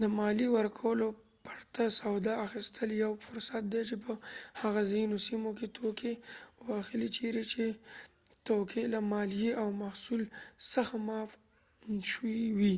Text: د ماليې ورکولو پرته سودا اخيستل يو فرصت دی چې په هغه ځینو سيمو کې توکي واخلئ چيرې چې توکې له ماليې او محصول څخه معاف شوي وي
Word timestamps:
د 0.00 0.02
ماليې 0.18 0.48
ورکولو 0.56 1.06
پرته 1.44 1.82
سودا 2.00 2.32
اخيستل 2.46 2.88
يو 3.04 3.12
فرصت 3.26 3.62
دی 3.72 3.82
چې 3.88 3.96
په 4.04 4.12
هغه 4.60 4.80
ځینو 4.92 5.16
سيمو 5.26 5.50
کې 5.58 5.66
توکي 5.76 6.14
واخلئ 6.68 7.08
چيرې 7.16 7.42
چې 7.52 7.64
توکې 8.46 8.82
له 8.92 9.00
ماليې 9.12 9.50
او 9.62 9.68
محصول 9.82 10.22
څخه 10.72 10.94
معاف 11.06 11.30
شوي 12.10 12.38
وي 12.58 12.76